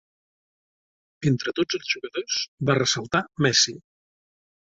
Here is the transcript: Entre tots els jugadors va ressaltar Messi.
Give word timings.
Entre 1.31 1.53
tots 1.59 1.77
els 1.79 1.91
jugadors 1.93 2.39
va 2.71 2.77
ressaltar 2.79 3.21
Messi. 3.47 3.77